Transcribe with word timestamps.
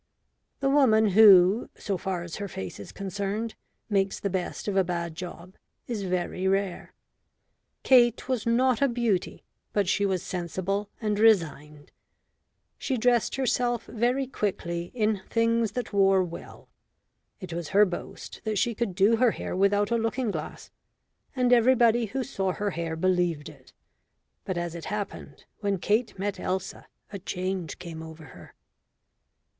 The 0.61 0.69
woman 0.71 1.09
who, 1.09 1.69
so 1.75 1.95
far 1.95 2.23
as 2.23 2.37
her 2.37 2.47
face 2.47 2.79
is 2.79 2.91
concerned, 2.91 3.53
makes 3.87 4.19
the 4.19 4.31
best 4.31 4.67
of 4.67 4.75
a 4.75 4.83
bad 4.83 5.13
job, 5.13 5.53
is 5.85 6.01
very 6.01 6.47
rare. 6.47 6.95
Kate 7.83 8.27
was 8.27 8.47
not 8.47 8.81
a 8.81 8.87
beauty, 8.87 9.43
but 9.73 9.87
she 9.87 10.03
was 10.07 10.23
sensible 10.23 10.89
and 10.99 11.19
resigned. 11.19 11.91
She 12.79 12.97
dressed 12.97 13.35
herself 13.35 13.85
very 13.85 14.25
quickly 14.25 14.91
in 14.95 15.21
things 15.29 15.73
that 15.73 15.93
wore 15.93 16.23
well. 16.23 16.67
It 17.39 17.53
was 17.53 17.67
her 17.67 17.85
boast 17.85 18.41
that 18.43 18.57
she 18.57 18.73
could 18.73 18.95
do 18.95 19.17
her 19.17 19.29
hair 19.29 19.55
without 19.55 19.91
a 19.91 19.97
looking 19.99 20.31
glass, 20.31 20.71
and 21.35 21.53
everybody 21.53 22.05
who 22.07 22.23
saw 22.23 22.53
her 22.53 22.71
hair 22.71 22.95
believed 22.95 23.49
it. 23.49 23.71
But 24.45 24.57
as 24.57 24.73
it 24.73 24.85
happened, 24.85 25.45
when 25.59 25.77
Kate 25.77 26.17
met 26.17 26.39
Elsa, 26.39 26.87
a 27.13 27.19
change 27.19 27.77
came 27.77 28.01
over 28.01 28.23
her. 28.23 28.55